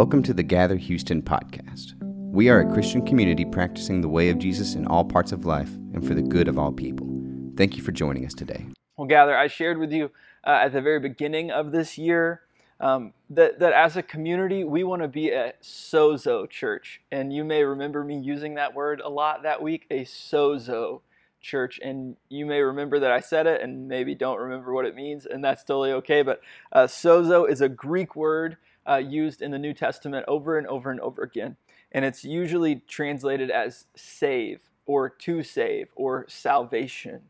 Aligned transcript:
Welcome 0.00 0.22
to 0.22 0.32
the 0.32 0.42
Gather 0.42 0.76
Houston 0.76 1.20
podcast. 1.20 1.92
We 2.00 2.48
are 2.48 2.60
a 2.60 2.72
Christian 2.72 3.04
community 3.04 3.44
practicing 3.44 4.00
the 4.00 4.08
way 4.08 4.30
of 4.30 4.38
Jesus 4.38 4.74
in 4.74 4.86
all 4.86 5.04
parts 5.04 5.30
of 5.30 5.44
life 5.44 5.68
and 5.92 6.02
for 6.02 6.14
the 6.14 6.22
good 6.22 6.48
of 6.48 6.58
all 6.58 6.72
people. 6.72 7.06
Thank 7.54 7.76
you 7.76 7.82
for 7.82 7.92
joining 7.92 8.24
us 8.24 8.32
today. 8.32 8.66
Well, 8.96 9.06
Gather, 9.06 9.36
I 9.36 9.46
shared 9.46 9.76
with 9.76 9.92
you 9.92 10.10
uh, 10.42 10.60
at 10.62 10.72
the 10.72 10.80
very 10.80 11.00
beginning 11.00 11.50
of 11.50 11.70
this 11.70 11.98
year 11.98 12.40
um, 12.80 13.12
that, 13.28 13.58
that 13.58 13.74
as 13.74 13.98
a 13.98 14.02
community, 14.02 14.64
we 14.64 14.84
want 14.84 15.02
to 15.02 15.08
be 15.08 15.32
a 15.32 15.52
sozo 15.62 16.48
church. 16.48 17.02
And 17.12 17.30
you 17.30 17.44
may 17.44 17.62
remember 17.62 18.02
me 18.02 18.18
using 18.18 18.54
that 18.54 18.74
word 18.74 19.02
a 19.04 19.10
lot 19.10 19.42
that 19.42 19.60
week, 19.60 19.84
a 19.90 20.06
sozo 20.06 21.02
church. 21.42 21.78
And 21.84 22.16
you 22.30 22.46
may 22.46 22.62
remember 22.62 23.00
that 23.00 23.10
I 23.10 23.20
said 23.20 23.46
it 23.46 23.60
and 23.60 23.86
maybe 23.86 24.14
don't 24.14 24.40
remember 24.40 24.72
what 24.72 24.86
it 24.86 24.94
means, 24.94 25.26
and 25.26 25.44
that's 25.44 25.62
totally 25.62 25.92
okay. 25.92 26.22
But 26.22 26.40
uh, 26.72 26.84
sozo 26.84 27.46
is 27.46 27.60
a 27.60 27.68
Greek 27.68 28.16
word 28.16 28.56
uh, 28.90 28.96
used 28.96 29.40
in 29.40 29.50
the 29.50 29.58
New 29.58 29.72
Testament 29.72 30.24
over 30.26 30.58
and 30.58 30.66
over 30.66 30.90
and 30.90 31.00
over 31.00 31.22
again. 31.22 31.56
And 31.92 32.04
it's 32.04 32.24
usually 32.24 32.76
translated 32.88 33.50
as 33.50 33.86
save 33.94 34.60
or 34.86 35.08
to 35.08 35.42
save 35.42 35.88
or 35.94 36.26
salvation. 36.28 37.22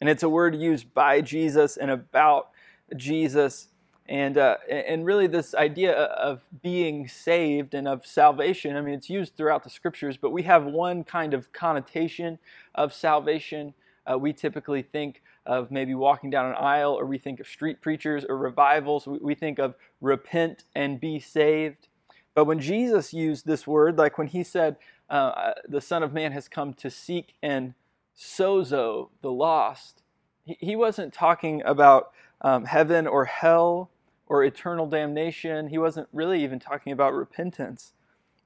And 0.00 0.08
it's 0.08 0.22
a 0.22 0.28
word 0.28 0.54
used 0.56 0.92
by 0.94 1.20
Jesus 1.20 1.76
and 1.76 1.90
about 1.90 2.50
Jesus. 2.96 3.68
And, 4.08 4.38
uh, 4.38 4.56
and 4.70 5.04
really, 5.04 5.26
this 5.26 5.54
idea 5.54 5.92
of 5.92 6.40
being 6.62 7.08
saved 7.08 7.74
and 7.74 7.86
of 7.86 8.06
salvation, 8.06 8.76
I 8.76 8.80
mean, 8.80 8.94
it's 8.94 9.10
used 9.10 9.36
throughout 9.36 9.64
the 9.64 9.70
scriptures, 9.70 10.16
but 10.16 10.30
we 10.30 10.44
have 10.44 10.64
one 10.64 11.04
kind 11.04 11.34
of 11.34 11.52
connotation 11.52 12.38
of 12.74 12.94
salvation. 12.94 13.74
Uh, 14.10 14.16
we 14.18 14.32
typically 14.32 14.82
think 14.82 15.22
of 15.48 15.70
maybe 15.70 15.94
walking 15.94 16.28
down 16.28 16.46
an 16.46 16.54
aisle, 16.54 16.92
or 16.92 17.06
we 17.06 17.16
think 17.16 17.40
of 17.40 17.48
street 17.48 17.80
preachers 17.80 18.24
or 18.28 18.36
revivals. 18.36 19.06
We, 19.06 19.34
think 19.34 19.58
of 19.58 19.74
repent 20.00 20.64
and 20.76 21.00
be 21.00 21.18
saved. 21.18 21.88
But 22.34 22.44
when 22.44 22.60
Jesus 22.60 23.14
used 23.14 23.46
this 23.46 23.66
word, 23.66 23.96
like 23.96 24.18
when 24.18 24.26
he 24.28 24.44
said, 24.44 24.76
uh, 25.08 25.52
the 25.66 25.80
Son 25.80 26.02
of 26.02 26.12
Man 26.12 26.32
has 26.32 26.48
come 26.48 26.74
to 26.74 26.90
seek 26.90 27.34
and 27.42 27.72
sozo 28.16 29.08
the 29.22 29.32
lost, 29.32 30.02
he, 30.44 30.58
he 30.60 30.76
wasn't 30.76 31.14
talking 31.14 31.62
about 31.64 32.12
um, 32.42 32.66
heaven 32.66 33.06
or 33.06 33.24
hell 33.24 33.90
or 34.26 34.44
eternal 34.44 34.86
damnation. 34.86 35.68
He 35.68 35.78
wasn't 35.78 36.08
really 36.12 36.44
even 36.44 36.60
talking 36.60 36.92
about 36.92 37.14
repentance 37.14 37.94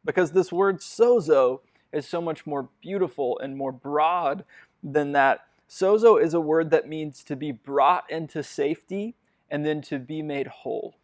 because 0.05 0.31
this 0.31 0.53
word 0.53 0.79
sozo 0.79 1.61
is 1.93 2.07
so 2.07 2.21
much 2.21 2.47
more 2.47 2.69
beautiful 2.81 3.41
and 3.41 3.57
more 3.57 3.73
broad 3.73 4.45
than 4.85 5.13
that. 5.13 5.47
Sozo 5.73 6.23
is 6.23 6.35
a 6.35 6.41
word 6.41 6.71
that 6.71 6.87
means 6.87 7.25
to 7.25 7.35
be 7.35 7.51
brought 7.51 8.11
into 8.11 8.43
safety 8.43 9.15
and 9.51 9.65
then 9.65 9.81
to 9.81 9.99
be 9.99 10.21
made 10.21 10.47
whole. 10.47 10.99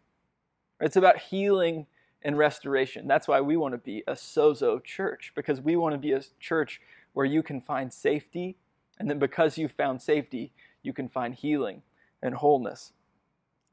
It's 0.79 0.95
about 0.95 1.17
healing 1.17 1.87
and 2.21 2.37
restoration. 2.37 3.07
That's 3.07 3.27
why 3.27 3.41
we 3.41 3.57
want 3.57 3.73
to 3.73 3.79
be 3.79 4.03
a 4.05 4.13
sozo 4.13 4.83
church, 4.83 5.31
because 5.35 5.59
we 5.59 5.75
want 5.75 5.95
to 5.95 5.97
be 5.97 6.11
a 6.11 6.21
church 6.39 6.81
where 7.13 7.25
you 7.25 7.41
can 7.41 7.59
find 7.59 7.91
safety, 7.91 8.57
and 8.99 9.09
then 9.09 9.17
because 9.17 9.57
you've 9.57 9.71
found 9.71 10.03
safety, 10.03 10.51
you 10.83 10.93
can 10.93 11.09
find 11.09 11.33
healing 11.33 11.81
and 12.21 12.35
wholeness. 12.35 12.93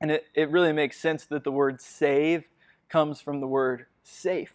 And 0.01 0.11
it, 0.11 0.25
it 0.35 0.51
really 0.51 0.73
makes 0.73 0.99
sense 0.99 1.27
that 1.27 1.45
the 1.45 1.53
word 1.53 1.79
save 1.79 2.45
comes 2.89 3.21
from 3.21 3.41
the 3.41 3.47
word 3.47 3.85
safe. 4.03 4.55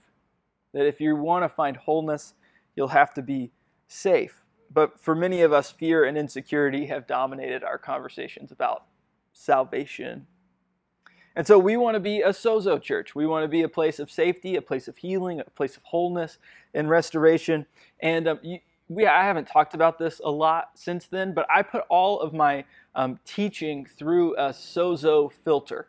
That 0.74 0.88
if 0.88 1.00
you 1.00 1.16
want 1.16 1.44
to 1.44 1.50
find 1.50 1.78
wholeness, 1.78 2.34
you'll 2.76 2.88
have 2.88 3.14
to 3.14 3.22
be 3.22 3.52
safe. 3.88 4.41
But 4.74 5.00
for 5.00 5.16
many 5.16 5.42
of 5.42 5.52
us, 5.52 5.72
fear 5.72 6.06
and 6.06 6.18
insecurity 6.18 6.86
have 6.88 7.08
dominated 7.08 7.64
our 7.64 7.78
conversations 7.78 8.52
about 8.52 8.86
salvation 9.34 10.28
and 11.36 11.48
so 11.48 11.58
we 11.58 11.78
want 11.78 11.96
to 11.96 12.00
be 12.00 12.22
a 12.22 12.30
sozo 12.30 12.82
church. 12.82 13.16
We 13.16 13.26
want 13.26 13.44
to 13.44 13.48
be 13.48 13.62
a 13.62 13.70
place 13.70 14.00
of 14.00 14.12
safety, 14.12 14.56
a 14.58 14.62
place 14.62 14.88
of 14.88 14.98
healing, 14.98 15.40
a 15.40 15.46
place 15.46 15.78
of 15.78 15.84
wholeness 15.84 16.38
and 16.74 16.90
restoration. 16.90 17.66
And 18.02 18.28
um, 18.28 18.40
you, 18.44 18.60
we, 18.90 19.06
I 19.06 19.24
haven't 19.24 19.48
talked 19.48 19.74
about 19.74 19.98
this 19.98 20.20
a 20.24 20.30
lot 20.30 20.72
since 20.76 21.06
then, 21.06 21.34
but 21.34 21.48
I 21.54 21.62
put 21.62 21.84
all 21.90 22.20
of 22.20 22.34
my 22.34 22.66
um, 22.96 23.20
teaching 23.24 23.86
through 23.86 24.36
a 24.36 24.50
sozo 24.50 25.32
filter. 25.32 25.88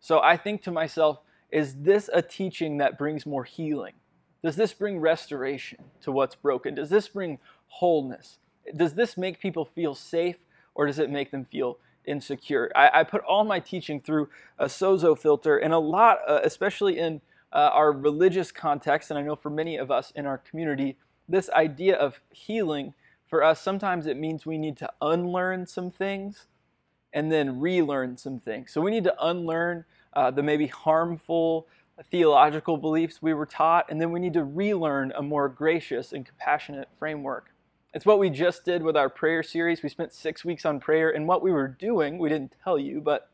So 0.00 0.20
I 0.20 0.36
think 0.36 0.62
to 0.62 0.72
myself, 0.72 1.20
is 1.52 1.76
this 1.76 2.10
a 2.12 2.22
teaching 2.22 2.78
that 2.78 2.98
brings 2.98 3.24
more 3.24 3.44
healing? 3.44 3.94
Does 4.42 4.56
this 4.56 4.72
bring 4.72 4.98
restoration 4.98 5.84
to 6.00 6.10
what's 6.10 6.34
broken? 6.34 6.74
Does 6.74 6.90
this 6.90 7.08
bring 7.08 7.38
wholeness? 7.70 8.38
Does 8.76 8.94
this 8.94 9.16
make 9.16 9.40
people 9.40 9.64
feel 9.64 9.94
safe 9.94 10.36
or 10.74 10.86
does 10.86 10.98
it 10.98 11.10
make 11.10 11.30
them 11.30 11.44
feel 11.44 11.78
insecure. 12.04 12.70
I, 12.74 13.00
I, 13.00 13.04
put 13.04 13.22
all 13.22 13.44
my 13.44 13.60
teaching 13.60 14.00
through 14.00 14.28
a 14.58 14.66
Sozo 14.66 15.18
filter, 15.18 15.58
and 15.58 15.72
a 15.72 15.78
lot, 15.78 16.18
uh, 16.26 16.40
especially 16.42 16.98
in 16.98 17.20
uh, 17.52 17.70
our 17.72 17.92
religious 17.92 18.52
context, 18.52 19.10
and 19.10 19.18
I 19.18 19.22
know 19.22 19.36
for 19.36 19.50
many 19.50 19.76
of 19.76 19.90
us 19.90 20.12
in 20.14 20.26
our 20.26 20.38
community, 20.38 20.96
this 21.28 21.48
idea 21.50 21.96
of 21.96 22.20
healing 22.30 22.94
for 23.28 23.44
us 23.44 23.60
sometimes 23.60 24.06
it 24.06 24.16
means 24.16 24.44
we 24.44 24.58
need 24.58 24.76
to 24.78 24.90
unlearn 25.00 25.64
some 25.64 25.90
things 25.92 26.46
and 27.12 27.30
then 27.30 27.60
relearn 27.60 28.16
some 28.16 28.40
things. 28.40 28.72
So 28.72 28.80
we 28.80 28.90
need 28.90 29.04
to 29.04 29.14
unlearn 29.24 29.84
uh, 30.14 30.32
the 30.32 30.42
maybe 30.42 30.66
harmful 30.66 31.68
theological 32.10 32.76
beliefs 32.76 33.20
we 33.20 33.34
were 33.34 33.46
taught, 33.46 33.86
and 33.88 34.00
then 34.00 34.10
we 34.10 34.18
need 34.18 34.32
to 34.32 34.44
relearn 34.44 35.12
a 35.14 35.22
more 35.22 35.48
gracious 35.48 36.12
and 36.12 36.26
compassionate 36.26 36.88
framework. 36.98 37.52
It's 37.92 38.06
what 38.06 38.20
we 38.20 38.30
just 38.30 38.64
did 38.64 38.84
with 38.84 38.96
our 38.96 39.08
prayer 39.08 39.42
series. 39.42 39.82
We 39.82 39.88
spent 39.88 40.12
six 40.12 40.44
weeks 40.44 40.64
on 40.64 40.78
prayer, 40.78 41.10
and 41.10 41.26
what 41.26 41.42
we 41.42 41.50
were 41.50 41.66
doing, 41.66 42.18
we 42.18 42.28
didn't 42.28 42.54
tell 42.62 42.78
you, 42.78 43.00
but 43.00 43.30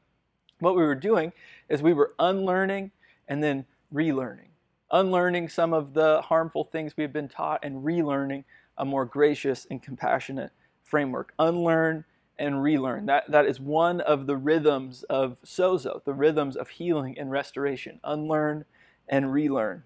what 0.60 0.74
we 0.74 0.82
were 0.82 0.94
doing 0.94 1.34
is 1.68 1.82
we 1.82 1.92
were 1.92 2.14
unlearning 2.18 2.90
and 3.28 3.42
then 3.42 3.66
relearning. 3.92 4.48
Unlearning 4.90 5.50
some 5.50 5.74
of 5.74 5.92
the 5.92 6.22
harmful 6.22 6.64
things 6.64 6.96
we've 6.96 7.12
been 7.12 7.28
taught 7.28 7.60
and 7.62 7.84
relearning 7.84 8.44
a 8.78 8.84
more 8.86 9.04
gracious 9.04 9.66
and 9.70 9.82
compassionate 9.82 10.52
framework. 10.82 11.34
Unlearn 11.38 12.06
and 12.38 12.62
relearn. 12.62 13.04
That, 13.04 13.30
that 13.30 13.44
is 13.44 13.60
one 13.60 14.00
of 14.00 14.26
the 14.26 14.38
rhythms 14.38 15.02
of 15.04 15.36
sozo, 15.44 16.02
the 16.04 16.14
rhythms 16.14 16.56
of 16.56 16.70
healing 16.70 17.18
and 17.18 17.30
restoration. 17.30 18.00
Unlearn 18.04 18.64
and 19.06 19.30
relearn. 19.34 19.82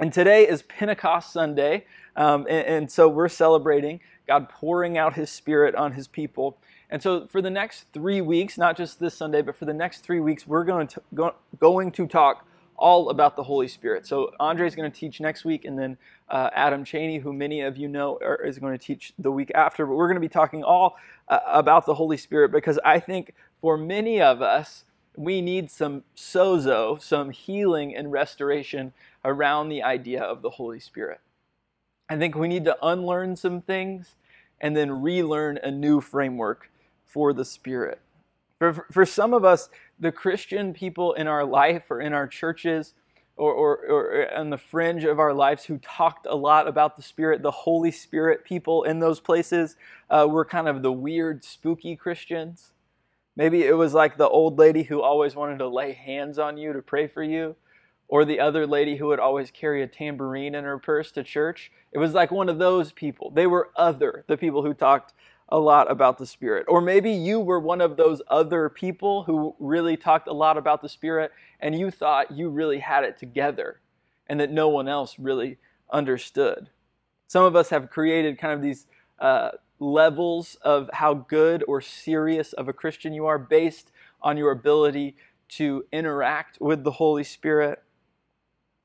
And 0.00 0.14
today 0.14 0.48
is 0.48 0.62
Pentecost 0.62 1.30
Sunday, 1.30 1.84
um, 2.16 2.46
and, 2.48 2.66
and, 2.66 2.90
so 2.90 3.06
we're 3.06 3.28
celebrating 3.28 4.00
God 4.26 4.48
pouring 4.48 4.96
out 4.96 5.12
His 5.12 5.28
Spirit 5.28 5.74
on 5.74 5.92
His 5.92 6.08
people. 6.08 6.56
And 6.88 7.02
so 7.02 7.26
for 7.26 7.42
the 7.42 7.50
next 7.50 7.84
three 7.92 8.22
weeks, 8.22 8.56
not 8.56 8.78
just 8.78 8.98
this 8.98 9.14
Sunday, 9.14 9.42
but 9.42 9.56
for 9.56 9.66
the 9.66 9.74
next 9.74 9.98
three 9.98 10.20
weeks, 10.20 10.46
we're 10.46 10.64
going 10.64 10.86
to, 10.86 11.02
go, 11.14 11.34
going 11.58 11.92
to 11.92 12.06
talk 12.06 12.46
all 12.78 13.10
about 13.10 13.36
the 13.36 13.42
Holy 13.42 13.68
Spirit. 13.68 14.06
So 14.06 14.32
Andre 14.40 14.66
is 14.66 14.74
going 14.74 14.90
to 14.90 14.98
teach 14.98 15.20
next 15.20 15.44
week, 15.44 15.66
and 15.66 15.78
then 15.78 15.98
uh, 16.30 16.48
Adam 16.54 16.82
Cheney, 16.82 17.18
who 17.18 17.34
many 17.34 17.60
of 17.60 17.76
you 17.76 17.86
know, 17.86 18.18
are, 18.22 18.42
is 18.42 18.58
going 18.58 18.72
to 18.72 18.82
teach 18.82 19.12
the 19.18 19.30
week 19.30 19.52
after. 19.54 19.84
But 19.84 19.96
we're 19.96 20.08
going 20.08 20.14
to 20.14 20.20
be 20.20 20.30
talking 20.30 20.64
all 20.64 20.96
uh, 21.28 21.40
about 21.46 21.84
the 21.84 21.94
Holy 21.94 22.16
Spirit 22.16 22.52
because 22.52 22.78
I 22.86 23.00
think 23.00 23.34
for 23.60 23.76
many 23.76 24.18
of 24.18 24.40
us, 24.40 24.84
we 25.14 25.42
need 25.42 25.70
some 25.70 26.04
sozo, 26.16 26.98
some 27.02 27.30
healing 27.30 27.94
and 27.94 28.10
restoration 28.10 28.94
around 29.24 29.68
the 29.68 29.82
idea 29.82 30.22
of 30.22 30.42
the 30.42 30.50
Holy 30.50 30.80
Spirit. 30.80 31.20
I 32.08 32.16
think 32.16 32.34
we 32.34 32.48
need 32.48 32.64
to 32.64 32.76
unlearn 32.82 33.36
some 33.36 33.60
things 33.60 34.16
and 34.60 34.76
then 34.76 35.02
relearn 35.02 35.58
a 35.62 35.70
new 35.70 36.00
framework 36.00 36.70
for 37.06 37.32
the 37.32 37.44
Spirit. 37.44 38.00
For, 38.58 38.86
for 38.90 39.06
some 39.06 39.32
of 39.32 39.44
us, 39.44 39.68
the 39.98 40.12
Christian 40.12 40.74
people 40.74 41.14
in 41.14 41.26
our 41.26 41.44
life 41.44 41.84
or 41.90 42.00
in 42.00 42.12
our 42.12 42.26
churches 42.26 42.94
or, 43.36 43.52
or, 43.52 43.76
or 43.88 44.34
on 44.34 44.50
the 44.50 44.58
fringe 44.58 45.04
of 45.04 45.18
our 45.18 45.32
lives 45.32 45.64
who 45.64 45.78
talked 45.78 46.26
a 46.26 46.34
lot 46.34 46.68
about 46.68 46.96
the 46.96 47.02
Spirit, 47.02 47.42
the 47.42 47.50
Holy 47.50 47.90
Spirit 47.90 48.44
people 48.44 48.84
in 48.84 49.00
those 49.00 49.18
places 49.18 49.76
uh, 50.10 50.26
were 50.28 50.44
kind 50.44 50.68
of 50.68 50.82
the 50.82 50.92
weird, 50.92 51.42
spooky 51.42 51.96
Christians. 51.96 52.72
Maybe 53.36 53.64
it 53.64 53.76
was 53.76 53.94
like 53.94 54.18
the 54.18 54.28
old 54.28 54.58
lady 54.58 54.82
who 54.82 55.00
always 55.00 55.34
wanted 55.34 55.58
to 55.58 55.68
lay 55.68 55.92
hands 55.92 56.38
on 56.38 56.58
you 56.58 56.72
to 56.74 56.82
pray 56.82 57.06
for 57.06 57.22
you 57.22 57.56
or 58.10 58.24
the 58.24 58.40
other 58.40 58.66
lady 58.66 58.96
who 58.96 59.06
would 59.06 59.20
always 59.20 59.52
carry 59.52 59.82
a 59.82 59.86
tambourine 59.86 60.56
in 60.56 60.64
her 60.64 60.78
purse 60.78 61.12
to 61.12 61.22
church. 61.22 61.70
It 61.92 61.98
was 61.98 62.12
like 62.12 62.32
one 62.32 62.48
of 62.48 62.58
those 62.58 62.90
people. 62.90 63.30
They 63.30 63.46
were 63.46 63.70
other, 63.76 64.24
the 64.26 64.36
people 64.36 64.64
who 64.64 64.74
talked 64.74 65.14
a 65.48 65.58
lot 65.58 65.88
about 65.88 66.18
the 66.18 66.26
Spirit. 66.26 66.66
Or 66.68 66.80
maybe 66.80 67.12
you 67.12 67.38
were 67.38 67.60
one 67.60 67.80
of 67.80 67.96
those 67.96 68.20
other 68.26 68.68
people 68.68 69.22
who 69.22 69.54
really 69.60 69.96
talked 69.96 70.26
a 70.26 70.32
lot 70.32 70.58
about 70.58 70.82
the 70.82 70.88
Spirit 70.88 71.30
and 71.60 71.78
you 71.78 71.92
thought 71.92 72.32
you 72.32 72.48
really 72.48 72.80
had 72.80 73.04
it 73.04 73.16
together 73.16 73.80
and 74.28 74.40
that 74.40 74.50
no 74.50 74.68
one 74.68 74.88
else 74.88 75.16
really 75.16 75.58
understood. 75.92 76.68
Some 77.28 77.44
of 77.44 77.54
us 77.54 77.70
have 77.70 77.90
created 77.90 78.38
kind 78.38 78.52
of 78.52 78.60
these 78.60 78.86
uh, 79.20 79.50
levels 79.78 80.56
of 80.62 80.90
how 80.94 81.14
good 81.14 81.62
or 81.68 81.80
serious 81.80 82.52
of 82.54 82.68
a 82.68 82.72
Christian 82.72 83.12
you 83.14 83.26
are 83.26 83.38
based 83.38 83.92
on 84.20 84.36
your 84.36 84.50
ability 84.50 85.14
to 85.50 85.84
interact 85.92 86.60
with 86.60 86.82
the 86.82 86.92
Holy 86.92 87.24
Spirit. 87.24 87.80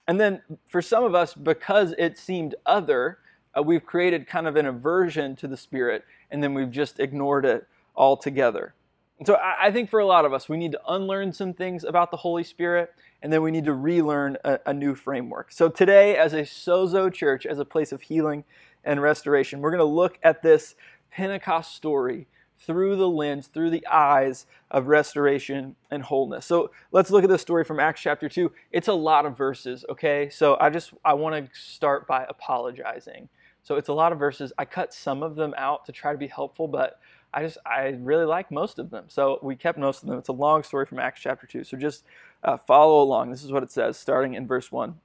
And 0.07 0.19
then 0.19 0.41
for 0.67 0.81
some 0.81 1.03
of 1.03 1.15
us, 1.15 1.33
because 1.33 1.93
it 1.97 2.17
seemed 2.17 2.55
other, 2.65 3.19
uh, 3.57 3.63
we've 3.63 3.85
created 3.85 4.27
kind 4.27 4.47
of 4.47 4.55
an 4.55 4.65
aversion 4.65 5.35
to 5.37 5.47
the 5.47 5.57
Spirit, 5.57 6.03
and 6.29 6.43
then 6.43 6.53
we've 6.53 6.71
just 6.71 6.99
ignored 6.99 7.45
it 7.45 7.67
altogether. 7.95 8.73
And 9.17 9.25
so 9.25 9.37
I 9.41 9.71
think 9.71 9.89
for 9.89 9.99
a 9.99 10.05
lot 10.05 10.25
of 10.25 10.33
us, 10.33 10.49
we 10.49 10.57
need 10.57 10.73
to 10.73 10.81
unlearn 10.89 11.31
some 11.31 11.53
things 11.53 11.83
about 11.85 12.11
the 12.11 12.17
Holy 12.17 12.43
Spirit, 12.43 12.93
and 13.21 13.31
then 13.31 13.41
we 13.41 13.49
need 13.49 13.65
to 13.65 13.73
relearn 13.73 14.37
a, 14.43 14.59
a 14.65 14.73
new 14.73 14.93
framework. 14.93 15.51
So 15.51 15.69
today, 15.69 16.17
as 16.17 16.33
a 16.33 16.41
Sozo 16.41 17.11
church, 17.11 17.45
as 17.45 17.57
a 17.57 17.65
place 17.65 17.91
of 17.91 18.01
healing 18.01 18.43
and 18.83 19.01
restoration, 19.01 19.61
we're 19.61 19.71
going 19.71 19.79
to 19.79 19.85
look 19.85 20.19
at 20.21 20.43
this 20.43 20.75
Pentecost 21.11 21.73
story 21.73 22.27
through 22.57 22.95
the 22.95 23.09
lens, 23.09 23.47
through 23.47 23.69
the 23.69 23.85
eyes 23.87 24.45
of 24.71 24.87
restoration 24.87 25.75
and 25.91 26.03
wholeness. 26.03 26.45
So 26.45 26.71
let's 26.91 27.11
look 27.11 27.23
at 27.23 27.29
this 27.29 27.41
story 27.41 27.63
from 27.63 27.79
Acts 27.79 28.01
chapter 28.01 28.29
2. 28.29 28.51
It's 28.71 28.87
a 28.87 28.93
lot 28.93 29.25
of 29.25 29.37
verses, 29.37 29.85
okay? 29.89 30.29
So 30.29 30.57
I 30.59 30.69
just 30.69 30.93
I 31.03 31.13
want 31.13 31.35
to 31.35 31.59
start 31.59 32.07
by 32.07 32.25
apologizing. 32.27 33.29
So 33.63 33.75
it's 33.75 33.89
a 33.89 33.93
lot 33.93 34.11
of 34.11 34.19
verses. 34.19 34.53
I 34.57 34.65
cut 34.65 34.93
some 34.93 35.23
of 35.23 35.35
them 35.35 35.53
out 35.57 35.85
to 35.85 35.91
try 35.91 36.11
to 36.11 36.17
be 36.17 36.27
helpful, 36.27 36.67
but 36.67 36.99
I 37.33 37.43
just 37.43 37.57
I 37.65 37.97
really 37.99 38.25
like 38.25 38.51
most 38.51 38.79
of 38.79 38.89
them. 38.89 39.05
So 39.07 39.39
we 39.41 39.55
kept 39.55 39.77
most 39.77 40.03
of 40.03 40.09
them. 40.09 40.17
It's 40.17 40.29
a 40.29 40.33
long 40.33 40.63
story 40.63 40.85
from 40.85 40.99
Acts 40.99 41.21
chapter 41.21 41.45
2. 41.47 41.63
So 41.63 41.75
just 41.77 42.03
uh, 42.43 42.57
follow 42.57 43.01
along. 43.01 43.31
This 43.31 43.43
is 43.43 43.51
what 43.51 43.63
it 43.63 43.71
says 43.71 43.97
starting 43.97 44.35
in 44.35 44.47
verse 44.47 44.71
1. 44.71 44.95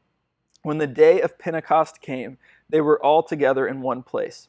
When 0.63 0.79
the 0.79 0.87
day 0.87 1.23
of 1.23 1.39
Pentecost 1.39 2.03
came, 2.03 2.37
they 2.69 2.81
were 2.83 3.03
all 3.03 3.23
together 3.23 3.67
in 3.67 3.81
one 3.81 4.03
place. 4.03 4.49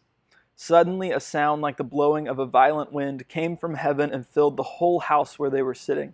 Suddenly, 0.63 1.09
a 1.09 1.19
sound 1.19 1.63
like 1.63 1.77
the 1.77 1.83
blowing 1.83 2.27
of 2.27 2.37
a 2.37 2.45
violent 2.45 2.93
wind 2.93 3.27
came 3.27 3.57
from 3.57 3.73
heaven 3.73 4.13
and 4.13 4.27
filled 4.27 4.57
the 4.57 4.77
whole 4.77 4.99
house 4.99 5.39
where 5.39 5.49
they 5.49 5.63
were 5.63 5.73
sitting. 5.73 6.13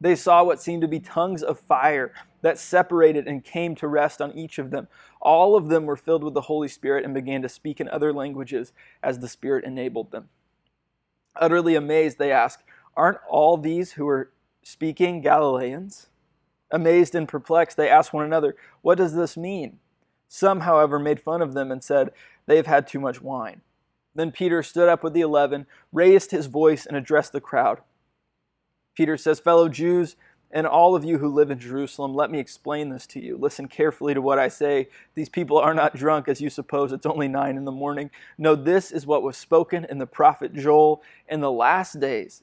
They 0.00 0.16
saw 0.16 0.42
what 0.42 0.62
seemed 0.62 0.80
to 0.80 0.88
be 0.88 1.00
tongues 1.00 1.42
of 1.42 1.60
fire 1.60 2.14
that 2.40 2.58
separated 2.58 3.28
and 3.28 3.44
came 3.44 3.74
to 3.74 3.88
rest 3.88 4.22
on 4.22 4.32
each 4.32 4.58
of 4.58 4.70
them. 4.70 4.88
All 5.20 5.54
of 5.54 5.68
them 5.68 5.84
were 5.84 5.98
filled 5.98 6.24
with 6.24 6.32
the 6.32 6.40
Holy 6.40 6.66
Spirit 6.66 7.04
and 7.04 7.12
began 7.12 7.42
to 7.42 7.48
speak 7.50 7.78
in 7.78 7.90
other 7.90 8.10
languages 8.10 8.72
as 9.02 9.18
the 9.18 9.28
Spirit 9.28 9.66
enabled 9.66 10.12
them. 10.12 10.30
Utterly 11.38 11.74
amazed, 11.74 12.16
they 12.16 12.32
asked, 12.32 12.64
Aren't 12.96 13.18
all 13.28 13.58
these 13.58 13.92
who 13.92 14.08
are 14.08 14.32
speaking 14.62 15.20
Galileans? 15.20 16.06
Amazed 16.70 17.14
and 17.14 17.28
perplexed, 17.28 17.76
they 17.76 17.90
asked 17.90 18.14
one 18.14 18.24
another, 18.24 18.56
What 18.80 18.96
does 18.96 19.14
this 19.14 19.36
mean? 19.36 19.78
Some, 20.28 20.60
however, 20.60 20.98
made 20.98 21.20
fun 21.20 21.42
of 21.42 21.54
them 21.54 21.70
and 21.70 21.82
said, 21.82 22.10
They've 22.46 22.66
had 22.66 22.86
too 22.86 23.00
much 23.00 23.20
wine. 23.20 23.62
Then 24.14 24.32
Peter 24.32 24.62
stood 24.62 24.88
up 24.88 25.04
with 25.04 25.12
the 25.12 25.20
eleven, 25.20 25.66
raised 25.92 26.30
his 26.30 26.46
voice, 26.46 26.86
and 26.86 26.96
addressed 26.96 27.32
the 27.32 27.40
crowd. 27.40 27.80
Peter 28.94 29.16
says, 29.16 29.40
Fellow 29.40 29.68
Jews, 29.68 30.16
and 30.50 30.66
all 30.66 30.94
of 30.94 31.04
you 31.04 31.18
who 31.18 31.28
live 31.28 31.50
in 31.50 31.58
Jerusalem, 31.58 32.14
let 32.14 32.30
me 32.30 32.38
explain 32.38 32.88
this 32.88 33.06
to 33.08 33.20
you. 33.20 33.36
Listen 33.36 33.68
carefully 33.68 34.14
to 34.14 34.22
what 34.22 34.38
I 34.38 34.48
say. 34.48 34.88
These 35.14 35.28
people 35.28 35.58
are 35.58 35.74
not 35.74 35.96
drunk 35.96 36.28
as 36.28 36.40
you 36.40 36.48
suppose. 36.48 36.92
It's 36.92 37.04
only 37.04 37.28
nine 37.28 37.56
in 37.56 37.64
the 37.64 37.72
morning. 37.72 38.10
No, 38.38 38.54
this 38.54 38.92
is 38.92 39.06
what 39.06 39.22
was 39.22 39.36
spoken 39.36 39.84
in 39.90 39.98
the 39.98 40.06
prophet 40.06 40.54
Joel. 40.54 41.02
In 41.28 41.40
the 41.40 41.50
last 41.50 42.00
days, 42.00 42.42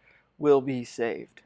will 0.41 0.61
be 0.61 0.83
saved. 0.83 1.41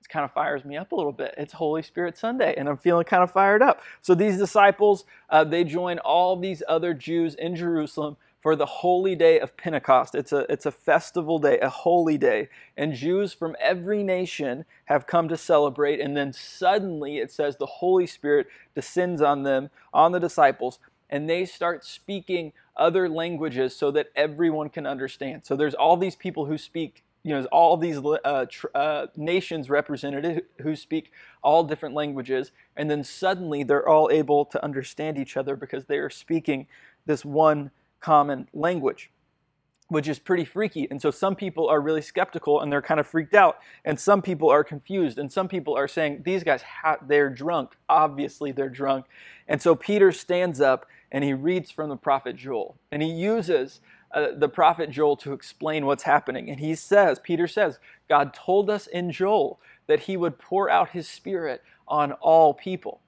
It 0.00 0.08
kind 0.08 0.24
of 0.24 0.32
fires 0.32 0.64
me 0.64 0.76
up 0.76 0.92
a 0.92 0.96
little 0.96 1.12
bit. 1.12 1.34
It's 1.38 1.52
Holy 1.52 1.82
Spirit 1.82 2.16
Sunday, 2.18 2.54
and 2.56 2.68
I'm 2.68 2.78
feeling 2.78 3.04
kind 3.04 3.22
of 3.22 3.30
fired 3.30 3.62
up. 3.62 3.82
So 4.02 4.14
these 4.14 4.38
disciples, 4.38 5.04
uh, 5.30 5.44
they 5.44 5.64
join 5.64 5.98
all 6.00 6.36
these 6.36 6.62
other 6.68 6.94
Jews 6.94 7.34
in 7.34 7.54
Jerusalem 7.54 8.16
for 8.42 8.56
the 8.56 8.66
holy 8.66 9.14
day 9.16 9.40
of 9.40 9.56
Pentecost. 9.56 10.14
It's 10.14 10.32
a, 10.32 10.44
it's 10.52 10.66
a 10.66 10.70
festival 10.70 11.38
day, 11.38 11.58
a 11.60 11.70
holy 11.70 12.18
day. 12.18 12.50
And 12.76 12.92
Jews 12.92 13.32
from 13.32 13.56
every 13.58 14.02
nation 14.02 14.66
have 14.84 15.06
come 15.06 15.28
to 15.28 15.36
celebrate. 15.38 15.98
And 15.98 16.14
then 16.14 16.34
suddenly 16.34 17.18
it 17.18 17.32
says 17.32 17.56
the 17.56 17.64
Holy 17.64 18.06
Spirit 18.06 18.46
descends 18.74 19.22
on 19.22 19.44
them, 19.44 19.70
on 19.94 20.12
the 20.12 20.20
disciples, 20.20 20.78
and 21.08 21.28
they 21.28 21.46
start 21.46 21.84
speaking 21.86 22.52
other 22.76 23.08
languages 23.08 23.74
so 23.74 23.90
that 23.90 24.08
everyone 24.16 24.68
can 24.68 24.86
understand. 24.86 25.44
So 25.44 25.56
there's 25.56 25.74
all 25.74 25.96
these 25.96 26.16
people 26.16 26.46
who 26.46 26.58
speak 26.58 27.04
you 27.24 27.32
know, 27.32 27.46
all 27.46 27.78
these 27.78 27.96
uh, 27.96 28.46
uh, 28.74 29.06
nations 29.16 29.70
represented 29.70 30.44
who 30.60 30.76
speak 30.76 31.10
all 31.42 31.64
different 31.64 31.94
languages, 31.94 32.52
and 32.76 32.90
then 32.90 33.02
suddenly 33.02 33.62
they're 33.62 33.88
all 33.88 34.10
able 34.12 34.44
to 34.44 34.62
understand 34.62 35.18
each 35.18 35.36
other 35.36 35.56
because 35.56 35.86
they 35.86 35.96
are 35.96 36.10
speaking 36.10 36.66
this 37.06 37.24
one 37.24 37.70
common 38.00 38.46
language, 38.52 39.10
which 39.88 40.08
is 40.08 40.18
pretty 40.18 40.44
freaky. 40.44 40.88
And 40.90 41.00
so 41.00 41.10
some 41.10 41.36
people 41.36 41.68
are 41.68 41.80
really 41.80 42.00
skeptical 42.00 42.60
and 42.60 42.72
they're 42.72 42.82
kind 42.82 43.00
of 43.00 43.06
freaked 43.06 43.34
out, 43.34 43.58
and 43.84 43.98
some 43.98 44.22
people 44.22 44.50
are 44.50 44.64
confused, 44.64 45.18
and 45.18 45.30
some 45.30 45.48
people 45.48 45.76
are 45.76 45.88
saying, 45.88 46.22
These 46.24 46.42
guys, 46.42 46.62
ha- 46.62 46.98
they're 47.06 47.30
drunk. 47.30 47.72
Obviously, 47.88 48.52
they're 48.52 48.68
drunk. 48.68 49.06
And 49.46 49.60
so 49.60 49.74
Peter 49.74 50.10
stands 50.12 50.60
up 50.60 50.86
and 51.12 51.22
he 51.22 51.32
reads 51.32 51.70
from 51.70 51.90
the 51.90 51.96
prophet 51.96 52.36
Joel, 52.36 52.76
and 52.90 53.02
he 53.02 53.10
uses 53.10 53.80
uh, 54.14 54.28
the 54.36 54.48
prophet 54.48 54.90
Joel 54.90 55.16
to 55.18 55.32
explain 55.32 55.86
what's 55.86 56.04
happening. 56.04 56.48
And 56.48 56.60
he 56.60 56.74
says, 56.74 57.18
Peter 57.18 57.46
says, 57.46 57.78
God 58.08 58.32
told 58.32 58.70
us 58.70 58.86
in 58.86 59.10
Joel 59.10 59.60
that 59.86 60.00
he 60.00 60.16
would 60.16 60.38
pour 60.38 60.70
out 60.70 60.90
his 60.90 61.08
spirit 61.08 61.62
on 61.86 62.12
all 62.12 62.54
people, 62.54 63.00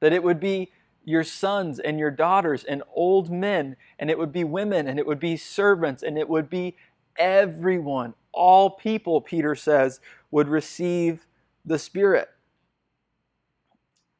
that 0.00 0.12
it 0.12 0.22
would 0.22 0.40
be 0.40 0.70
your 1.04 1.24
sons 1.24 1.78
and 1.78 1.98
your 1.98 2.10
daughters 2.10 2.64
and 2.64 2.82
old 2.94 3.30
men, 3.30 3.76
and 3.98 4.10
it 4.10 4.18
would 4.18 4.32
be 4.32 4.44
women, 4.44 4.86
and 4.88 4.98
it 4.98 5.06
would 5.06 5.20
be 5.20 5.36
servants, 5.36 6.02
and 6.02 6.18
it 6.18 6.28
would 6.28 6.48
be 6.48 6.76
everyone. 7.16 8.14
All 8.32 8.70
people, 8.70 9.20
Peter 9.20 9.54
says, 9.54 10.00
would 10.30 10.48
receive 10.48 11.26
the 11.64 11.78
Spirit. 11.78 12.28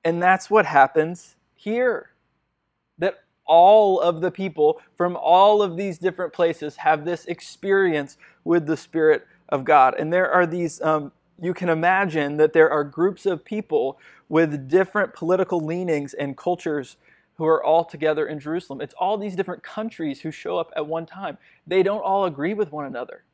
And 0.04 0.22
that's 0.22 0.50
what 0.50 0.66
happens 0.66 1.36
here. 1.54 2.10
That 2.98 3.20
all 3.46 4.00
of 4.00 4.20
the 4.20 4.30
people 4.30 4.80
from 4.96 5.16
all 5.16 5.62
of 5.62 5.76
these 5.76 5.98
different 5.98 6.32
places 6.32 6.76
have 6.76 7.04
this 7.04 7.24
experience 7.26 8.16
with 8.44 8.66
the 8.66 8.76
Spirit 8.76 9.26
of 9.48 9.64
God. 9.64 9.94
And 9.98 10.12
there 10.12 10.30
are 10.30 10.46
these 10.46 10.80
um, 10.82 11.12
you 11.40 11.54
can 11.54 11.68
imagine 11.68 12.36
that 12.36 12.52
there 12.52 12.70
are 12.70 12.84
groups 12.84 13.26
of 13.26 13.44
people 13.44 13.98
with 14.28 14.68
different 14.68 15.14
political 15.14 15.60
leanings 15.60 16.14
and 16.14 16.36
cultures 16.36 16.96
who 17.36 17.44
are 17.46 17.62
all 17.62 17.84
together 17.84 18.26
in 18.26 18.38
Jerusalem. 18.38 18.80
It's 18.80 18.94
all 18.94 19.18
these 19.18 19.34
different 19.34 19.62
countries 19.62 20.20
who 20.20 20.30
show 20.30 20.58
up 20.58 20.72
at 20.76 20.86
one 20.86 21.06
time. 21.06 21.38
They 21.66 21.82
don't 21.82 22.02
all 22.02 22.26
agree 22.26 22.54
with 22.54 22.72
one 22.72 22.84
another. 22.84 23.24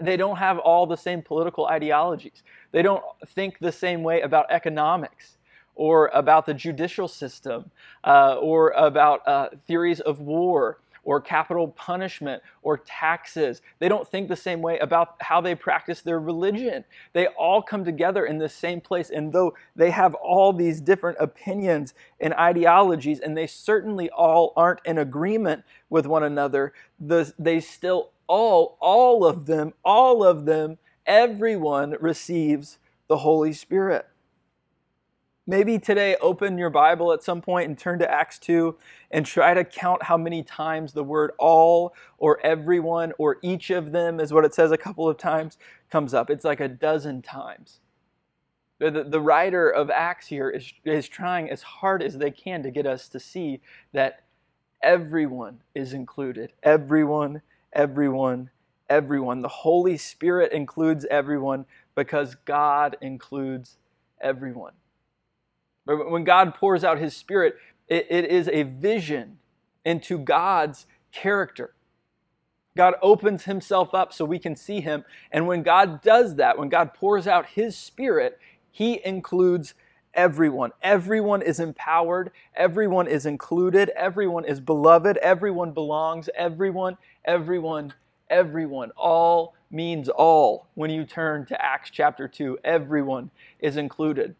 They 0.00 0.16
don't 0.16 0.36
have 0.36 0.58
all 0.58 0.86
the 0.86 0.96
same 0.96 1.22
political 1.22 1.66
ideologies. 1.66 2.42
They 2.72 2.82
don't 2.82 3.02
think 3.28 3.58
the 3.58 3.72
same 3.72 4.02
way 4.02 4.20
about 4.20 4.46
economics 4.50 5.38
or 5.74 6.08
about 6.08 6.46
the 6.46 6.54
judicial 6.54 7.08
system 7.08 7.70
uh, 8.04 8.36
or 8.36 8.70
about 8.70 9.26
uh, 9.26 9.50
theories 9.66 10.00
of 10.00 10.20
war 10.20 10.78
or 11.06 11.20
capital 11.20 11.68
punishment 11.68 12.42
or 12.62 12.78
taxes. 12.78 13.62
They 13.78 13.88
don't 13.88 14.06
think 14.06 14.28
the 14.28 14.36
same 14.36 14.60
way 14.60 14.78
about 14.80 15.14
how 15.20 15.40
they 15.40 15.54
practice 15.54 16.02
their 16.02 16.18
religion. 16.18 16.84
They 17.12 17.28
all 17.28 17.62
come 17.62 17.84
together 17.84 18.26
in 18.26 18.38
the 18.38 18.48
same 18.48 18.80
place. 18.80 19.10
And 19.10 19.32
though 19.32 19.54
they 19.76 19.90
have 19.92 20.14
all 20.14 20.52
these 20.52 20.80
different 20.80 21.16
opinions 21.20 21.94
and 22.20 22.34
ideologies, 22.34 23.20
and 23.20 23.36
they 23.36 23.46
certainly 23.46 24.10
all 24.10 24.52
aren't 24.56 24.80
in 24.84 24.98
agreement 24.98 25.62
with 25.88 26.06
one 26.06 26.24
another, 26.24 26.74
the, 26.98 27.32
they 27.38 27.60
still 27.60 28.10
all, 28.26 28.76
all 28.80 29.24
of 29.24 29.46
them, 29.46 29.72
all 29.84 30.24
of 30.24 30.44
them, 30.44 30.78
everyone 31.06 31.94
receives 32.00 32.78
the 33.06 33.18
Holy 33.18 33.52
Spirit. 33.52 34.08
Maybe 35.48 35.78
today 35.78 36.16
open 36.20 36.58
your 36.58 36.70
Bible 36.70 37.12
at 37.12 37.22
some 37.22 37.40
point 37.40 37.68
and 37.68 37.78
turn 37.78 38.00
to 38.00 38.10
Acts 38.10 38.40
2 38.40 38.76
and 39.12 39.24
try 39.24 39.54
to 39.54 39.62
count 39.62 40.02
how 40.02 40.16
many 40.16 40.42
times 40.42 40.92
the 40.92 41.04
word 41.04 41.30
all 41.38 41.94
or 42.18 42.44
everyone 42.44 43.12
or 43.16 43.38
each 43.42 43.70
of 43.70 43.92
them 43.92 44.18
is 44.18 44.32
what 44.32 44.44
it 44.44 44.54
says 44.54 44.72
a 44.72 44.76
couple 44.76 45.08
of 45.08 45.18
times 45.18 45.56
comes 45.88 46.14
up. 46.14 46.30
It's 46.30 46.44
like 46.44 46.58
a 46.58 46.66
dozen 46.66 47.22
times. 47.22 47.78
The, 48.80 49.06
the, 49.08 49.20
writer 49.20 49.70
of 49.70 49.88
Acts 49.88 50.26
here 50.26 50.50
is, 50.50 50.72
is 50.84 51.08
trying 51.08 51.48
as 51.48 51.62
hard 51.62 52.02
as 52.02 52.18
they 52.18 52.32
can 52.32 52.64
to 52.64 52.70
get 52.70 52.84
us 52.84 53.08
to 53.10 53.20
see 53.20 53.60
that 53.92 54.22
everyone 54.82 55.62
is 55.76 55.94
included. 55.94 56.52
Everyone, 56.62 57.40
everyone, 57.72 58.50
everyone. 58.90 59.42
The 59.42 59.48
Holy 59.48 59.96
Spirit 59.96 60.52
includes 60.52 61.06
everyone 61.08 61.66
because 61.94 62.34
God 62.44 62.96
includes 63.00 63.78
everyone. 64.20 64.72
But 65.86 66.10
when 66.10 66.24
God 66.24 66.54
pours 66.54 66.84
out 66.84 66.98
His 66.98 67.16
Spirit, 67.16 67.56
it, 67.88 68.06
it 68.10 68.26
is 68.26 68.48
a 68.48 68.64
vision 68.64 69.38
into 69.84 70.18
God's 70.18 70.86
character. 71.12 71.74
God 72.76 72.94
opens 73.00 73.44
himself 73.44 73.94
up 73.94 74.12
so 74.12 74.24
we 74.24 74.38
can 74.38 74.54
see 74.54 74.82
him. 74.82 75.04
And 75.32 75.46
when 75.46 75.62
God 75.62 76.02
does 76.02 76.36
that, 76.36 76.58
when 76.58 76.68
God 76.68 76.92
pours 76.92 77.26
out 77.26 77.46
his 77.46 77.76
spirit, 77.76 78.38
he 78.70 79.00
includes 79.04 79.72
everyone. 80.12 80.72
Everyone 80.82 81.40
is 81.40 81.58
empowered. 81.58 82.30
Everyone 82.54 83.08
is 83.08 83.24
included. 83.24 83.88
Everyone 83.96 84.44
is 84.44 84.60
beloved. 84.60 85.16
Everyone 85.18 85.72
belongs. 85.72 86.28
Everyone, 86.36 86.98
everyone, 87.24 87.94
everyone. 88.28 88.90
All 88.96 89.54
means 89.70 90.10
all 90.10 90.66
when 90.74 90.90
you 90.90 91.04
turn 91.04 91.46
to 91.46 91.64
Acts 91.64 91.90
chapter 91.90 92.28
2. 92.28 92.58
Everyone 92.62 93.30
is 93.58 93.78
included. 93.78 94.36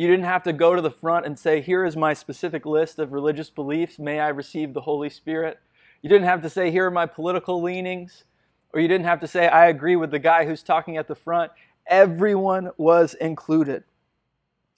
You 0.00 0.06
didn't 0.06 0.24
have 0.24 0.44
to 0.44 0.54
go 0.54 0.74
to 0.74 0.80
the 0.80 0.90
front 0.90 1.26
and 1.26 1.38
say, 1.38 1.60
Here 1.60 1.84
is 1.84 1.94
my 1.94 2.14
specific 2.14 2.64
list 2.64 2.98
of 2.98 3.12
religious 3.12 3.50
beliefs. 3.50 3.98
May 3.98 4.18
I 4.18 4.28
receive 4.28 4.72
the 4.72 4.80
Holy 4.80 5.10
Spirit? 5.10 5.60
You 6.00 6.08
didn't 6.08 6.24
have 6.24 6.40
to 6.40 6.48
say, 6.48 6.70
Here 6.70 6.86
are 6.86 6.90
my 6.90 7.04
political 7.04 7.60
leanings. 7.60 8.24
Or 8.72 8.80
you 8.80 8.88
didn't 8.88 9.04
have 9.04 9.20
to 9.20 9.26
say, 9.26 9.46
I 9.46 9.66
agree 9.66 9.96
with 9.96 10.10
the 10.10 10.18
guy 10.18 10.46
who's 10.46 10.62
talking 10.62 10.96
at 10.96 11.06
the 11.06 11.14
front. 11.14 11.52
Everyone 11.86 12.70
was 12.78 13.12
included. 13.12 13.84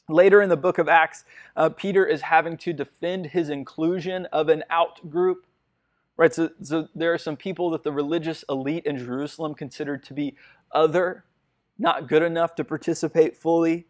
Later 0.09 0.43
in 0.43 0.49
the 0.49 0.57
book 0.57 0.79
of 0.79 0.89
Acts, 0.89 1.25
uh, 1.55 1.69
Peter 1.69 2.05
is 2.05 2.23
having 2.23 2.57
to 2.57 2.73
defend 2.73 3.27
his 3.27 3.49
inclusion 3.49 4.27
of 4.33 4.49
an 4.49 4.65
out 4.71 5.09
group. 5.09 5.47
Right, 6.17 6.35
so, 6.35 6.51
so 6.63 6.89
there 6.97 7.15
are 7.15 7.19
some 7.19 7.37
people 7.37 7.71
that 7.71 7.85
the 7.85 7.93
religious 7.93 8.45
elite 8.49 8.87
in 8.87 8.99
Jerusalem 8.99 9.55
considered 9.55 10.03
to 10.03 10.15
be 10.15 10.35
other, 10.73 11.23
not 11.79 12.09
good 12.09 12.25
enough 12.25 12.57
to 12.57 12.65
participate 12.65 13.37
fully. 13.37 13.87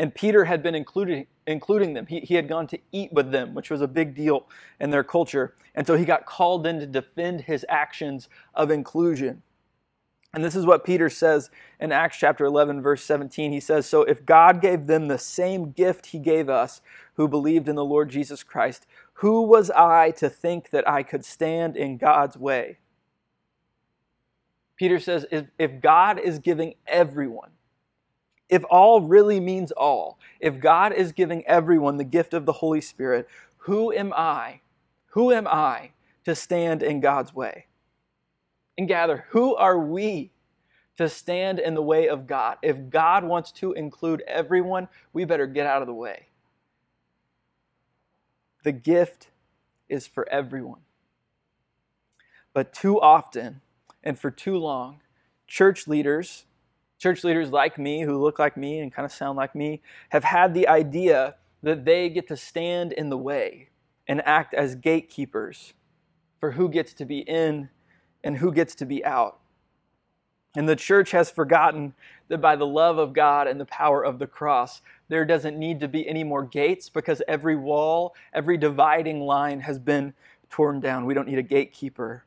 And 0.00 0.14
Peter 0.14 0.46
had 0.46 0.62
been 0.62 0.74
including, 0.74 1.26
including 1.46 1.92
them. 1.92 2.06
He, 2.06 2.20
he 2.20 2.34
had 2.34 2.48
gone 2.48 2.66
to 2.68 2.78
eat 2.90 3.12
with 3.12 3.32
them, 3.32 3.52
which 3.52 3.68
was 3.68 3.82
a 3.82 3.86
big 3.86 4.14
deal 4.14 4.46
in 4.80 4.88
their 4.88 5.04
culture. 5.04 5.54
And 5.74 5.86
so 5.86 5.94
he 5.94 6.06
got 6.06 6.24
called 6.24 6.66
in 6.66 6.80
to 6.80 6.86
defend 6.86 7.42
his 7.42 7.66
actions 7.68 8.30
of 8.54 8.70
inclusion. 8.70 9.42
And 10.32 10.42
this 10.42 10.56
is 10.56 10.64
what 10.64 10.86
Peter 10.86 11.10
says 11.10 11.50
in 11.78 11.92
Acts 11.92 12.16
chapter 12.16 12.46
11, 12.46 12.80
verse 12.80 13.04
17. 13.04 13.52
He 13.52 13.60
says, 13.60 13.84
So 13.84 14.00
if 14.04 14.24
God 14.24 14.62
gave 14.62 14.86
them 14.86 15.08
the 15.08 15.18
same 15.18 15.72
gift 15.72 16.06
he 16.06 16.18
gave 16.18 16.48
us 16.48 16.80
who 17.16 17.28
believed 17.28 17.68
in 17.68 17.76
the 17.76 17.84
Lord 17.84 18.08
Jesus 18.08 18.42
Christ, 18.42 18.86
who 19.14 19.42
was 19.42 19.70
I 19.70 20.12
to 20.12 20.30
think 20.30 20.70
that 20.70 20.88
I 20.88 21.02
could 21.02 21.26
stand 21.26 21.76
in 21.76 21.98
God's 21.98 22.38
way? 22.38 22.78
Peter 24.76 24.98
says, 24.98 25.26
If, 25.30 25.48
if 25.58 25.82
God 25.82 26.18
is 26.18 26.38
giving 26.38 26.76
everyone, 26.86 27.50
if 28.50 28.64
all 28.68 29.00
really 29.00 29.40
means 29.40 29.70
all, 29.72 30.18
if 30.40 30.60
God 30.60 30.92
is 30.92 31.12
giving 31.12 31.46
everyone 31.46 31.96
the 31.96 32.04
gift 32.04 32.34
of 32.34 32.46
the 32.46 32.52
Holy 32.52 32.80
Spirit, 32.80 33.28
who 33.58 33.92
am 33.92 34.12
I? 34.14 34.60
Who 35.10 35.32
am 35.32 35.46
I 35.46 35.92
to 36.24 36.34
stand 36.34 36.82
in 36.82 37.00
God's 37.00 37.34
way? 37.34 37.66
And 38.76 38.88
gather, 38.88 39.26
who 39.30 39.54
are 39.54 39.78
we 39.78 40.32
to 40.96 41.08
stand 41.08 41.58
in 41.58 41.74
the 41.74 41.82
way 41.82 42.08
of 42.08 42.26
God? 42.26 42.58
If 42.62 42.90
God 42.90 43.24
wants 43.24 43.52
to 43.52 43.72
include 43.72 44.22
everyone, 44.26 44.88
we 45.12 45.24
better 45.24 45.46
get 45.46 45.66
out 45.66 45.82
of 45.82 45.86
the 45.88 45.94
way. 45.94 46.26
The 48.64 48.72
gift 48.72 49.28
is 49.88 50.06
for 50.06 50.28
everyone. 50.28 50.80
But 52.52 52.72
too 52.72 53.00
often 53.00 53.60
and 54.02 54.18
for 54.18 54.30
too 54.30 54.56
long, 54.56 55.00
church 55.46 55.86
leaders 55.86 56.46
church 57.00 57.24
leaders 57.24 57.50
like 57.50 57.78
me, 57.78 58.02
who 58.02 58.22
look 58.22 58.38
like 58.38 58.56
me 58.56 58.78
and 58.78 58.92
kind 58.92 59.06
of 59.06 59.10
sound 59.10 59.36
like 59.36 59.54
me, 59.54 59.80
have 60.10 60.22
had 60.22 60.54
the 60.54 60.68
idea 60.68 61.34
that 61.62 61.84
they 61.84 62.10
get 62.10 62.28
to 62.28 62.36
stand 62.36 62.92
in 62.92 63.08
the 63.08 63.16
way 63.16 63.70
and 64.06 64.22
act 64.26 64.52
as 64.52 64.74
gatekeepers 64.74 65.72
for 66.38 66.52
who 66.52 66.68
gets 66.68 66.92
to 66.92 67.04
be 67.06 67.20
in 67.20 67.70
and 68.22 68.36
who 68.36 68.52
gets 68.52 68.74
to 68.74 68.84
be 68.84 69.04
out. 69.04 69.38
And 70.54 70.68
the 70.68 70.76
church 70.76 71.12
has 71.12 71.30
forgotten 71.30 71.94
that 72.28 72.40
by 72.40 72.54
the 72.54 72.66
love 72.66 72.98
of 72.98 73.14
God 73.14 73.46
and 73.46 73.58
the 73.58 73.66
power 73.66 74.04
of 74.04 74.18
the 74.18 74.26
cross, 74.26 74.82
there 75.08 75.24
doesn't 75.24 75.58
need 75.58 75.80
to 75.80 75.88
be 75.88 76.06
any 76.06 76.24
more 76.24 76.42
gates 76.42 76.88
because 76.88 77.22
every 77.26 77.56
wall, 77.56 78.14
every 78.34 78.58
dividing 78.58 79.20
line 79.20 79.60
has 79.60 79.78
been 79.78 80.12
torn 80.50 80.80
down. 80.80 81.06
We 81.06 81.14
don't 81.14 81.28
need 81.28 81.38
a 81.38 81.42
gatekeeper. 81.42 82.24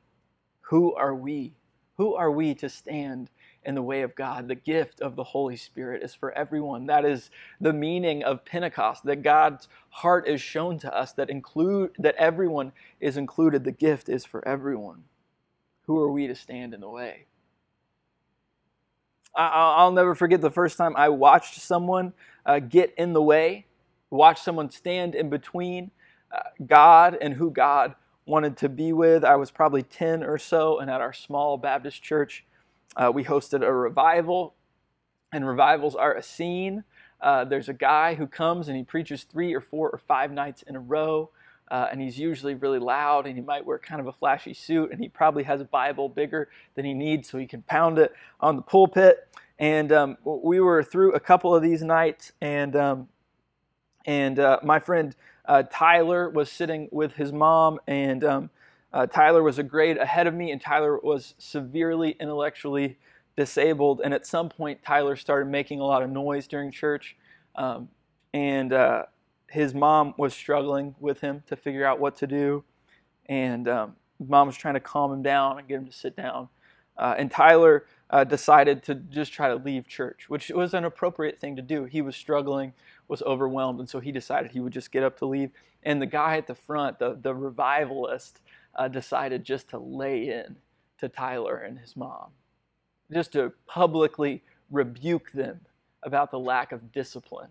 Who 0.61 0.95
are 0.95 1.13
we? 1.13 1.53
Who 1.97 2.15
are 2.15 2.31
we 2.31 2.55
to 2.55 2.69
stand 2.69 3.29
in 3.65 3.75
the 3.75 3.81
way 3.81 4.01
of 4.01 4.15
God. 4.15 4.47
The 4.47 4.55
gift 4.55 5.01
of 5.01 5.15
the 5.15 5.23
Holy 5.23 5.55
Spirit 5.55 6.03
is 6.03 6.13
for 6.15 6.31
everyone. 6.33 6.87
That 6.87 7.05
is 7.05 7.31
the 7.61 7.73
meaning 7.73 8.23
of 8.23 8.45
Pentecost, 8.45 9.03
that 9.05 9.23
God's 9.23 9.67
heart 9.89 10.27
is 10.27 10.41
shown 10.41 10.79
to 10.79 10.95
us, 10.95 11.13
that 11.13 11.29
include 11.29 11.91
that 11.99 12.15
everyone 12.15 12.71
is 12.99 13.17
included. 13.17 13.63
The 13.63 13.71
gift 13.71 14.09
is 14.09 14.25
for 14.25 14.47
everyone. 14.47 15.03
Who 15.87 15.99
are 15.99 16.11
we 16.11 16.27
to 16.27 16.35
stand 16.35 16.73
in 16.73 16.81
the 16.81 16.89
way? 16.89 17.25
I'll 19.35 19.91
never 19.91 20.13
forget 20.15 20.41
the 20.41 20.51
first 20.51 20.77
time 20.77 20.95
I 20.95 21.09
watched 21.09 21.59
someone 21.59 22.13
uh, 22.45 22.59
get 22.59 22.93
in 22.97 23.13
the 23.13 23.21
way, 23.21 23.65
watch 24.09 24.41
someone 24.41 24.69
stand 24.69 25.15
in 25.15 25.29
between 25.29 25.91
uh, 26.31 26.41
God 26.65 27.17
and 27.19 27.33
who 27.33 27.49
God 27.49 27.95
wanted 28.25 28.57
to 28.57 28.69
be 28.69 28.93
with. 28.93 29.23
I 29.23 29.35
was 29.35 29.49
probably 29.51 29.83
10 29.83 30.23
or 30.23 30.37
so, 30.37 30.79
and 30.79 30.89
at 30.89 31.01
our 31.01 31.13
small 31.13 31.57
Baptist 31.57 32.03
church, 32.03 32.45
uh, 32.95 33.11
we 33.13 33.23
hosted 33.23 33.63
a 33.63 33.73
revival, 33.73 34.55
and 35.31 35.47
revivals 35.47 35.95
are 35.95 36.15
a 36.15 36.23
scene. 36.23 36.83
Uh, 37.23 37.45
there's 37.45 37.69
a 37.69 37.73
guy 37.73 38.15
who 38.15 38.27
comes 38.27 38.67
and 38.67 38.75
he 38.75 38.83
preaches 38.83 39.23
three 39.23 39.53
or 39.53 39.61
four 39.61 39.89
or 39.89 39.97
five 39.97 40.31
nights 40.31 40.61
in 40.63 40.75
a 40.75 40.79
row. 40.79 41.29
Uh, 41.71 41.87
and 41.91 42.01
he's 42.01 42.19
usually 42.19 42.53
really 42.53 42.77
loud 42.77 43.25
and 43.25 43.35
he 43.37 43.41
might 43.41 43.65
wear 43.65 43.79
kind 43.79 44.01
of 44.01 44.07
a 44.07 44.11
flashy 44.11 44.53
suit 44.53 44.91
and 44.91 44.99
he 44.99 45.07
probably 45.07 45.43
has 45.43 45.61
a 45.61 45.65
bible 45.65 46.09
bigger 46.09 46.49
than 46.75 46.83
he 46.83 46.93
needs 46.93 47.29
so 47.29 47.37
he 47.37 47.47
can 47.47 47.61
pound 47.63 47.97
it 47.97 48.13
on 48.41 48.57
the 48.57 48.61
pulpit 48.61 49.29
and 49.57 49.91
um, 49.93 50.17
we 50.25 50.59
were 50.59 50.83
through 50.83 51.13
a 51.13 51.19
couple 51.21 51.55
of 51.55 51.63
these 51.63 51.81
nights 51.81 52.33
and 52.41 52.75
um, 52.75 53.07
and 54.05 54.39
uh, 54.39 54.59
my 54.61 54.77
friend 54.77 55.15
uh, 55.45 55.63
tyler 55.71 56.29
was 56.29 56.51
sitting 56.51 56.89
with 56.91 57.13
his 57.13 57.31
mom 57.31 57.79
and 57.87 58.25
um, 58.25 58.49
uh, 58.93 59.07
Tyler 59.07 59.41
was 59.41 59.57
a 59.57 59.63
grade 59.63 59.97
ahead 59.97 60.27
of 60.27 60.33
me, 60.33 60.51
and 60.51 60.61
Tyler 60.61 60.99
was 60.99 61.33
severely 61.37 62.15
intellectually 62.19 62.97
disabled. 63.35 64.01
And 64.03 64.13
at 64.13 64.25
some 64.27 64.49
point, 64.49 64.83
Tyler 64.83 65.15
started 65.15 65.49
making 65.49 65.79
a 65.79 65.83
lot 65.83 66.03
of 66.03 66.09
noise 66.09 66.47
during 66.47 66.71
church. 66.71 67.15
Um, 67.55 67.89
and 68.33 68.71
uh, 68.71 69.03
his 69.49 69.73
mom 69.73 70.13
was 70.17 70.33
struggling 70.33 70.95
with 70.99 71.21
him 71.21 71.43
to 71.47 71.55
figure 71.55 71.85
out 71.85 71.99
what 71.99 72.15
to 72.17 72.27
do. 72.27 72.63
And 73.27 73.67
um, 73.67 73.95
mom 74.19 74.47
was 74.47 74.57
trying 74.57 74.75
to 74.75 74.79
calm 74.79 75.11
him 75.11 75.23
down 75.23 75.57
and 75.57 75.67
get 75.67 75.77
him 75.77 75.85
to 75.87 75.91
sit 75.91 76.15
down. 76.15 76.49
Uh, 76.95 77.15
and 77.17 77.31
Tyler 77.31 77.85
uh, 78.11 78.23
decided 78.23 78.83
to 78.83 78.93
just 78.95 79.33
try 79.33 79.47
to 79.47 79.55
leave 79.55 79.87
church, 79.87 80.29
which 80.29 80.51
was 80.51 80.75
an 80.75 80.85
appropriate 80.85 81.39
thing 81.39 81.55
to 81.55 81.61
do. 81.63 81.85
He 81.85 82.03
was 82.03 82.15
struggling, 82.15 82.73
was 83.07 83.23
overwhelmed, 83.23 83.79
and 83.79 83.89
so 83.89 83.99
he 83.99 84.11
decided 84.11 84.51
he 84.51 84.59
would 84.59 84.73
just 84.73 84.91
get 84.91 85.01
up 85.01 85.17
to 85.17 85.25
leave. 85.25 85.49
And 85.81 85.99
the 85.99 86.05
guy 86.05 86.37
at 86.37 86.45
the 86.45 86.53
front, 86.53 86.99
the, 86.99 87.17
the 87.19 87.33
revivalist, 87.33 88.41
uh, 88.75 88.87
decided 88.87 89.43
just 89.43 89.69
to 89.69 89.77
lay 89.77 90.29
in 90.29 90.55
to 90.99 91.09
Tyler 91.09 91.57
and 91.57 91.79
his 91.79 91.95
mom, 91.95 92.29
just 93.11 93.33
to 93.33 93.53
publicly 93.67 94.41
rebuke 94.71 95.31
them 95.31 95.61
about 96.03 96.31
the 96.31 96.39
lack 96.39 96.71
of 96.71 96.91
discipline. 96.91 97.49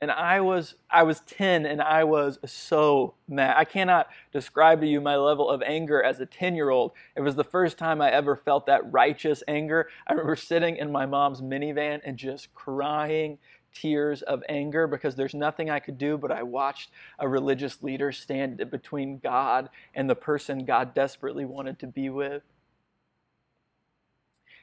And 0.00 0.10
I 0.10 0.40
was 0.40 0.74
I 0.90 1.04
was 1.04 1.20
10 1.20 1.64
and 1.64 1.80
I 1.80 2.02
was 2.02 2.40
so 2.44 3.14
mad. 3.28 3.54
I 3.56 3.64
cannot 3.64 4.08
describe 4.32 4.80
to 4.80 4.86
you 4.86 5.00
my 5.00 5.14
level 5.16 5.48
of 5.48 5.62
anger 5.62 6.02
as 6.02 6.18
a 6.18 6.26
10-year-old. 6.26 6.90
It 7.14 7.20
was 7.20 7.36
the 7.36 7.44
first 7.44 7.78
time 7.78 8.00
I 8.00 8.10
ever 8.10 8.34
felt 8.34 8.66
that 8.66 8.92
righteous 8.92 9.44
anger. 9.46 9.88
I 10.08 10.14
remember 10.14 10.34
sitting 10.34 10.76
in 10.76 10.90
my 10.90 11.06
mom's 11.06 11.40
minivan 11.40 12.00
and 12.04 12.16
just 12.16 12.52
crying 12.52 13.38
tears 13.72 14.22
of 14.22 14.42
anger 14.48 14.86
because 14.86 15.14
there's 15.14 15.34
nothing 15.34 15.70
I 15.70 15.80
could 15.80 15.98
do, 15.98 16.16
but 16.18 16.30
I 16.30 16.42
watched 16.42 16.90
a 17.18 17.28
religious 17.28 17.82
leader 17.82 18.12
stand 18.12 18.70
between 18.70 19.18
God 19.18 19.70
and 19.94 20.08
the 20.08 20.14
person 20.14 20.64
God 20.64 20.94
desperately 20.94 21.44
wanted 21.44 21.78
to 21.80 21.86
be 21.86 22.08
with. 22.08 22.42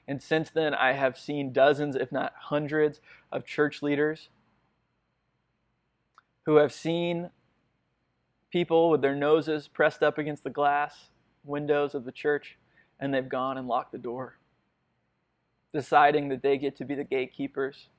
And 0.07 0.21
since 0.21 0.49
then, 0.49 0.73
I 0.73 0.93
have 0.93 1.17
seen 1.17 1.53
dozens, 1.53 1.95
if 1.95 2.11
not 2.11 2.33
hundreds, 2.35 2.99
of 3.31 3.45
church 3.45 3.83
leaders 3.83 4.29
who 6.45 6.55
have 6.55 6.73
seen 6.73 7.29
people 8.51 8.89
with 8.89 9.01
their 9.01 9.15
noses 9.15 9.67
pressed 9.67 10.01
up 10.01 10.17
against 10.17 10.43
the 10.43 10.49
glass 10.49 11.09
windows 11.43 11.93
of 11.93 12.05
the 12.05 12.11
church, 12.11 12.57
and 12.99 13.13
they've 13.13 13.29
gone 13.29 13.57
and 13.57 13.67
locked 13.67 13.91
the 13.91 13.99
door, 13.99 14.37
deciding 15.73 16.29
that 16.29 16.41
they 16.41 16.57
get 16.57 16.75
to 16.77 16.85
be 16.85 16.95
the 16.95 17.03
gatekeepers 17.03 17.89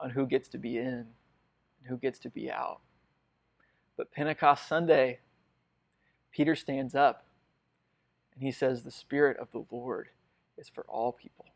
on 0.00 0.10
who 0.10 0.26
gets 0.26 0.48
to 0.48 0.58
be 0.58 0.78
in 0.78 0.84
and 0.84 1.86
who 1.88 1.96
gets 1.96 2.18
to 2.20 2.30
be 2.30 2.50
out. 2.50 2.80
But 3.96 4.12
Pentecost 4.12 4.66
Sunday, 4.66 5.18
Peter 6.32 6.54
stands 6.54 6.94
up 6.94 7.24
and 8.34 8.42
he 8.42 8.52
says, 8.52 8.82
The 8.82 8.90
Spirit 8.90 9.36
of 9.38 9.48
the 9.52 9.64
Lord 9.70 10.08
is 10.56 10.68
for 10.68 10.84
all 10.88 11.12
people. 11.12 11.46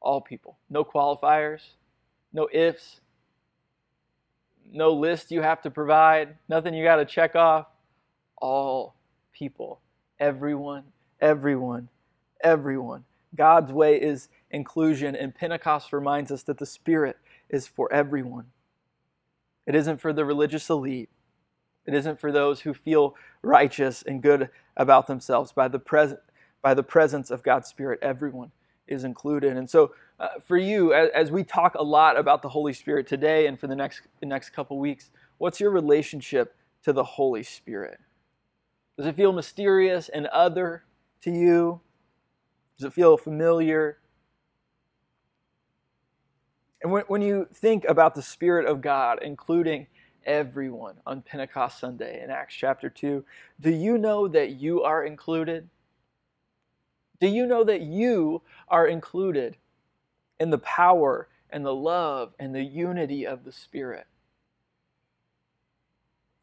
All 0.00 0.20
people. 0.20 0.58
No 0.70 0.84
qualifiers, 0.84 1.62
no 2.32 2.48
ifs, 2.52 3.00
no 4.70 4.92
list 4.92 5.30
you 5.30 5.42
have 5.42 5.62
to 5.62 5.70
provide, 5.70 6.36
nothing 6.48 6.74
you 6.74 6.84
got 6.84 6.96
to 6.96 7.04
check 7.04 7.34
off. 7.34 7.66
All 8.40 8.94
people 9.32 9.80
everyone, 10.20 10.84
everyone, 11.20 11.88
everyone. 12.42 13.04
God's 13.34 13.72
way 13.72 14.00
is 14.00 14.28
inclusion, 14.50 15.14
and 15.14 15.34
Pentecost 15.34 15.92
reminds 15.92 16.32
us 16.32 16.42
that 16.44 16.58
the 16.58 16.66
Spirit 16.66 17.18
is 17.50 17.66
for 17.66 17.92
everyone. 17.92 18.46
It 19.66 19.74
isn't 19.74 20.00
for 20.00 20.12
the 20.12 20.24
religious 20.24 20.70
elite. 20.70 21.10
It 21.86 21.94
isn't 21.94 22.20
for 22.20 22.32
those 22.32 22.60
who 22.60 22.74
feel 22.74 23.14
righteous 23.42 24.02
and 24.02 24.22
good 24.22 24.50
about 24.76 25.06
themselves. 25.06 25.52
By 25.52 25.68
the, 25.68 25.78
pres- 25.78 26.14
by 26.62 26.74
the 26.74 26.82
presence 26.82 27.30
of 27.30 27.42
God's 27.42 27.68
Spirit, 27.68 27.98
everyone 28.02 28.50
is 28.86 29.04
included. 29.04 29.56
And 29.56 29.68
so, 29.68 29.94
uh, 30.18 30.40
for 30.44 30.56
you, 30.56 30.92
as, 30.92 31.10
as, 31.14 31.30
we 31.30 31.44
talk 31.44 31.74
a 31.76 31.82
lot 31.82 32.18
about 32.18 32.42
the 32.42 32.48
Holy 32.48 32.72
Spirit 32.72 33.06
today 33.06 33.46
and 33.46 33.58
for 33.58 33.68
the 33.68 33.76
next, 33.76 34.02
the 34.20 34.26
next 34.26 34.50
couple 34.50 34.78
weeks, 34.78 35.10
what's 35.36 35.60
your 35.60 35.70
relationship 35.70 36.56
to 36.82 36.92
the 36.92 37.04
Holy 37.04 37.42
Spirit? 37.42 38.00
Does 38.96 39.06
it 39.06 39.14
feel 39.14 39.32
mysterious 39.32 40.08
and 40.08 40.26
other 40.28 40.82
to 41.22 41.30
you? 41.30 41.80
Does 42.76 42.86
it 42.86 42.92
feel 42.92 43.16
familiar? 43.16 43.98
And 46.82 46.92
when, 46.92 47.04
when 47.08 47.22
you 47.22 47.48
think 47.52 47.84
about 47.84 48.14
the 48.14 48.22
Spirit 48.22 48.66
of 48.66 48.80
God, 48.80 49.18
including 49.22 49.86
everyone 50.24 50.96
on 51.06 51.22
Pentecost 51.22 51.80
Sunday 51.80 52.22
in 52.22 52.30
Acts 52.30 52.54
chapter 52.54 52.88
2, 52.88 53.24
do 53.60 53.70
you 53.70 53.98
know 53.98 54.28
that 54.28 54.52
you 54.52 54.82
are 54.82 55.04
included? 55.04 55.68
Do 57.20 57.26
you 57.26 57.46
know 57.46 57.64
that 57.64 57.80
you 57.80 58.42
are 58.68 58.86
included 58.86 59.56
in 60.38 60.50
the 60.50 60.58
power 60.58 61.28
and 61.50 61.64
the 61.64 61.74
love 61.74 62.34
and 62.38 62.54
the 62.54 62.62
unity 62.62 63.26
of 63.26 63.44
the 63.44 63.52
Spirit? 63.52 64.06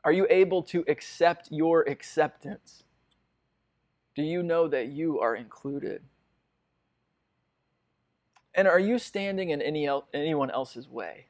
Are 0.04 0.12
you 0.12 0.28
able 0.30 0.62
to 0.64 0.84
accept 0.88 1.48
your 1.52 1.82
acceptance? 1.84 2.84
Do 4.16 4.22
you 4.22 4.44
know 4.44 4.68
that 4.68 4.88
you 4.88 5.20
are 5.20 5.36
included? 5.36 6.04
And 8.56 8.68
are 8.68 8.80
you 8.80 8.98
standing 8.98 9.50
in 9.50 9.62
any 9.62 9.86
el- 9.86 10.08
anyone 10.14 10.50
else's 10.50 10.90
way? 10.90 11.28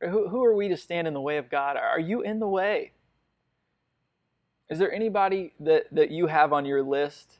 Who, 0.00 0.28
who 0.28 0.44
are 0.44 0.54
we 0.54 0.68
to 0.68 0.76
stand 0.76 1.08
in 1.08 1.14
the 1.14 1.20
way 1.20 1.38
of 1.38 1.50
God? 1.50 1.76
Are 1.76 2.00
you 2.00 2.22
in 2.22 2.38
the 2.38 2.48
way? 2.48 2.92
Is 4.68 4.78
there 4.78 4.92
anybody 4.92 5.52
that, 5.60 5.86
that 5.92 6.10
you 6.10 6.26
have 6.26 6.52
on 6.52 6.64
your 6.64 6.82
list 6.82 7.38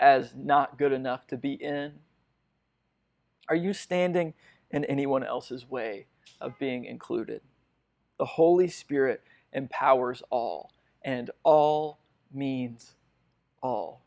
as 0.00 0.32
not 0.34 0.78
good 0.78 0.92
enough 0.92 1.26
to 1.28 1.36
be 1.36 1.52
in? 1.52 1.92
Are 3.48 3.56
you 3.56 3.72
standing 3.72 4.34
in 4.70 4.84
anyone 4.84 5.24
else's 5.24 5.68
way 5.68 6.06
of 6.40 6.58
being 6.58 6.84
included? 6.84 7.40
The 8.18 8.24
Holy 8.24 8.68
Spirit 8.68 9.22
empowers 9.52 10.22
all, 10.30 10.72
and 11.02 11.30
all 11.44 11.98
means 12.32 12.94
all. 13.62 14.02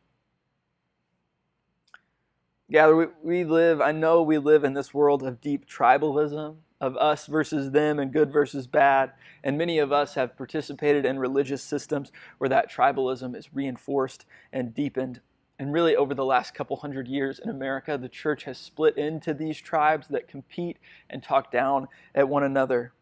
Yeah, 2.72 2.90
we, 2.90 3.08
we 3.22 3.44
live, 3.44 3.82
I 3.82 3.92
know 3.92 4.22
we 4.22 4.38
live 4.38 4.64
in 4.64 4.74
this 4.76 4.94
world 4.94 5.24
of 5.24 5.42
deep 5.42 5.68
tribalism, 5.68 6.56
of 6.80 6.96
us 6.96 7.26
versus 7.28 7.72
them 7.72 8.00
and 8.00 8.14
good 8.14 8.32
versus 8.32 8.66
bad. 8.66 9.12
And 9.44 9.58
many 9.58 9.78
of 9.78 9.92
us 9.92 10.14
have 10.14 10.38
participated 10.38 11.06
in 11.06 11.20
religious 11.20 11.62
systems 11.62 12.14
where 12.38 12.48
that 12.48 12.72
tribalism 12.72 13.36
is 13.36 13.54
reinforced 13.54 14.26
and 14.54 14.74
deepened. 14.74 15.20
And 15.60 15.74
really, 15.74 15.98
over 15.98 16.14
the 16.14 16.24
last 16.24 16.54
couple 16.54 16.78
hundred 16.78 17.10
years 17.10 17.40
in 17.40 17.50
America, 17.50 17.98
the 17.98 18.08
church 18.08 18.46
has 18.46 18.58
split 18.58 18.98
into 18.98 19.34
these 19.34 19.60
tribes 19.60 20.08
that 20.08 20.30
compete 20.30 20.78
and 21.10 21.22
talk 21.22 21.52
down 21.52 21.90
at 22.16 22.30
one 22.30 22.44
another. 22.44 22.94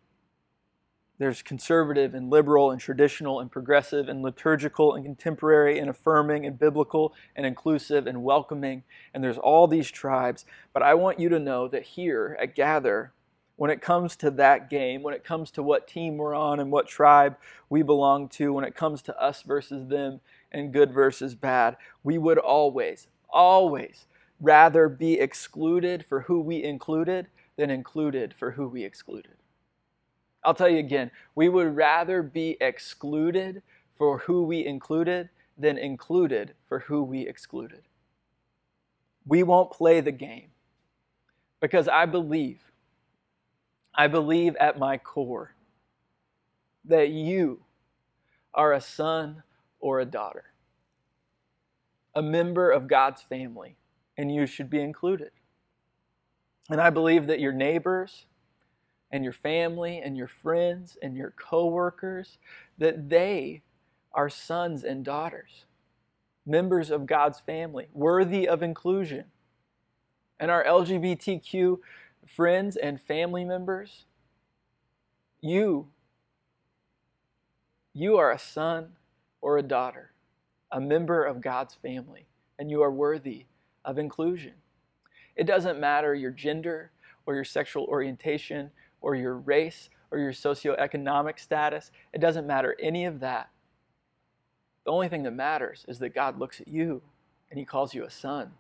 There's 1.19 1.41
conservative 1.41 2.13
and 2.13 2.29
liberal 2.29 2.71
and 2.71 2.79
traditional 2.79 3.41
and 3.41 3.51
progressive 3.51 4.07
and 4.07 4.21
liturgical 4.21 4.95
and 4.95 5.03
contemporary 5.03 5.77
and 5.77 5.89
affirming 5.89 6.45
and 6.45 6.57
biblical 6.57 7.13
and 7.35 7.45
inclusive 7.45 8.07
and 8.07 8.23
welcoming. 8.23 8.83
And 9.13 9.21
there's 9.21 9.37
all 9.37 9.67
these 9.67 9.91
tribes. 9.91 10.45
But 10.73 10.81
I 10.81 10.93
want 10.93 11.19
you 11.19 11.27
to 11.27 11.37
know 11.37 11.67
that 11.67 11.83
here 11.83 12.37
at 12.41 12.55
Gather, 12.55 13.11
when 13.57 13.69
it 13.69 13.81
comes 13.81 14.15
to 14.15 14.31
that 14.31 14.69
game, 14.69 15.03
when 15.03 15.13
it 15.13 15.25
comes 15.25 15.51
to 15.51 15.61
what 15.61 15.89
team 15.89 16.15
we're 16.15 16.33
on 16.33 16.61
and 16.61 16.71
what 16.71 16.87
tribe 16.87 17.35
we 17.69 17.81
belong 17.81 18.29
to, 18.29 18.53
when 18.53 18.63
it 18.63 18.73
comes 18.73 19.01
to 19.01 19.21
us 19.21 19.41
versus 19.41 19.89
them 19.89 20.21
and 20.53 20.71
good 20.71 20.93
versus 20.93 21.35
bad, 21.35 21.75
we 22.01 22.17
would 22.17 22.37
always, 22.37 23.07
always 23.29 24.05
rather 24.39 24.87
be 24.87 25.19
excluded 25.19 26.05
for 26.07 26.21
who 26.21 26.39
we 26.39 26.63
included 26.63 27.27
than 27.57 27.69
included 27.69 28.33
for 28.39 28.51
who 28.51 28.69
we 28.69 28.85
excluded. 28.85 29.33
I'll 30.43 30.53
tell 30.53 30.69
you 30.69 30.79
again, 30.79 31.11
we 31.35 31.49
would 31.49 31.75
rather 31.75 32.23
be 32.23 32.57
excluded 32.61 33.61
for 33.95 34.19
who 34.19 34.43
we 34.43 34.65
included 34.65 35.29
than 35.57 35.77
included 35.77 36.53
for 36.67 36.79
who 36.79 37.03
we 37.03 37.27
excluded. 37.27 37.81
We 39.25 39.43
won't 39.43 39.71
play 39.71 39.99
the 39.99 40.11
game 40.11 40.49
because 41.59 41.87
I 41.87 42.05
believe, 42.05 42.61
I 43.93 44.07
believe 44.07 44.55
at 44.55 44.79
my 44.79 44.97
core 44.97 45.53
that 46.85 47.09
you 47.09 47.59
are 48.53 48.73
a 48.73 48.81
son 48.81 49.43
or 49.79 49.99
a 49.99 50.05
daughter, 50.05 50.45
a 52.15 52.21
member 52.21 52.71
of 52.71 52.87
God's 52.87 53.21
family, 53.21 53.75
and 54.17 54.33
you 54.33 54.45
should 54.47 54.69
be 54.69 54.79
included. 54.81 55.31
And 56.69 56.79
I 56.79 56.89
believe 56.89 57.27
that 57.27 57.39
your 57.39 57.51
neighbors, 57.51 58.25
and 59.11 59.23
your 59.23 59.33
family 59.33 59.99
and 60.03 60.15
your 60.15 60.27
friends 60.27 60.97
and 61.01 61.15
your 61.15 61.31
coworkers 61.31 62.37
that 62.77 63.09
they 63.09 63.61
are 64.13 64.29
sons 64.29 64.83
and 64.83 65.03
daughters, 65.03 65.65
members 66.45 66.91
of 66.91 67.05
God's 67.05 67.39
family, 67.39 67.87
worthy 67.93 68.47
of 68.47 68.61
inclusion. 68.61 69.25
And 70.39 70.49
our 70.49 70.63
LGBTQ 70.63 71.79
friends 72.25 72.75
and 72.75 73.01
family 73.01 73.43
members, 73.43 74.05
you 75.41 75.87
you 77.93 78.17
are 78.17 78.31
a 78.31 78.39
son 78.39 78.93
or 79.41 79.57
a 79.57 79.63
daughter, 79.63 80.11
a 80.71 80.79
member 80.79 81.25
of 81.25 81.41
God's 81.41 81.73
family, 81.73 82.27
and 82.57 82.69
you 82.69 82.81
are 82.81 82.91
worthy 82.91 83.47
of 83.83 83.97
inclusion. 83.97 84.53
It 85.35 85.45
doesn't 85.45 85.79
matter 85.79 86.13
your 86.13 86.31
gender 86.31 86.91
or 87.25 87.33
your 87.35 87.43
sexual 87.43 87.85
orientation 87.85 88.71
or 89.01 89.15
your 89.15 89.35
race 89.35 89.89
or 90.11 90.19
your 90.19 90.33
socioeconomic 90.33 91.39
status. 91.39 91.91
It 92.13 92.21
doesn't 92.21 92.47
matter 92.47 92.75
any 92.79 93.05
of 93.05 93.19
that. 93.19 93.49
The 94.85 94.91
only 94.91 95.09
thing 95.09 95.23
that 95.23 95.31
matters 95.31 95.85
is 95.87 95.99
that 95.99 96.15
God 96.15 96.39
looks 96.39 96.61
at 96.61 96.67
you 96.67 97.01
and 97.49 97.59
He 97.59 97.65
calls 97.65 97.93
you 97.93 98.05
a 98.05 98.09
son 98.09 98.51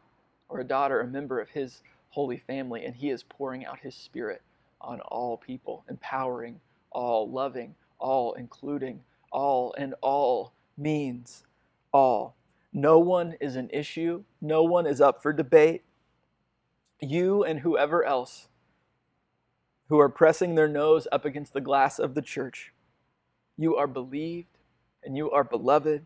or 0.47 0.59
a 0.59 0.63
daughter, 0.63 1.01
a 1.01 1.07
member 1.07 1.39
of 1.39 1.49
His 1.49 1.81
holy 2.09 2.37
family, 2.37 2.85
and 2.85 2.95
He 2.95 3.09
is 3.09 3.23
pouring 3.23 3.65
out 3.65 3.79
His 3.79 3.95
Spirit 3.95 4.41
on 4.81 4.99
all 5.01 5.37
people, 5.37 5.83
empowering 5.89 6.59
all, 6.91 7.29
loving 7.29 7.75
all, 7.99 8.33
including 8.33 9.01
all, 9.31 9.73
and 9.77 9.93
all 10.01 10.53
means 10.77 11.43
all. 11.91 12.35
No 12.71 12.99
one 12.99 13.35
is 13.41 13.55
an 13.55 13.69
issue, 13.73 14.23
no 14.41 14.63
one 14.63 14.85
is 14.85 15.01
up 15.01 15.21
for 15.21 15.33
debate. 15.33 15.83
You 17.01 17.43
and 17.43 17.59
whoever 17.59 18.03
else 18.03 18.47
who 19.89 19.99
are 19.99 20.09
pressing 20.09 20.55
their 20.55 20.67
nose 20.67 21.07
up 21.11 21.25
against 21.25 21.53
the 21.53 21.61
glass 21.61 21.99
of 21.99 22.13
the 22.13 22.21
church. 22.21 22.71
You 23.57 23.75
are 23.75 23.87
believed 23.87 24.57
and 25.03 25.17
you 25.17 25.31
are 25.31 25.43
beloved. 25.43 26.05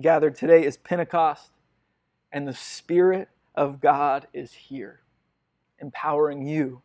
Gathered 0.00 0.34
today 0.34 0.64
is 0.64 0.76
Pentecost, 0.76 1.50
and 2.32 2.46
the 2.46 2.54
Spirit 2.54 3.28
of 3.54 3.80
God 3.80 4.26
is 4.34 4.52
here, 4.52 5.00
empowering 5.80 6.46
you 6.46 6.82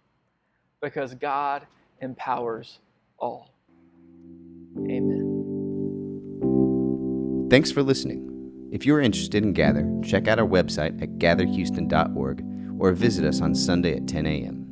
because 0.81 1.13
God 1.15 1.67
empowers 2.01 2.79
all. 3.17 3.49
Amen. 4.77 5.43
Thanks 7.49 7.71
for 7.71 7.83
listening. 7.83 8.29
If 8.71 8.85
you're 8.85 9.01
interested 9.01 9.43
in 9.43 9.53
Gather, 9.53 9.87
check 10.03 10.27
out 10.27 10.39
our 10.39 10.47
website 10.47 11.01
at 11.01 11.19
gatherhouston.org 11.19 12.45
or 12.79 12.91
visit 12.93 13.25
us 13.25 13.41
on 13.41 13.53
Sunday 13.53 13.95
at 13.95 14.07
10 14.07 14.25
a.m. 14.25 14.62